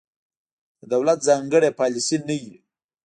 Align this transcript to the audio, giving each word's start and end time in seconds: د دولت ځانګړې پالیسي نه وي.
د 0.79 0.81
دولت 0.93 1.19
ځانګړې 1.27 1.69
پالیسي 1.79 2.17
نه 2.27 2.35
وي. 2.41 2.55